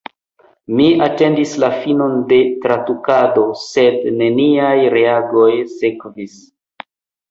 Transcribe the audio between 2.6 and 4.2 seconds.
tradukado– sed